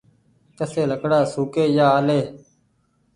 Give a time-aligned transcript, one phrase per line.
[0.57, 2.21] ڪسي لڪڙآ سوڪي يا آلي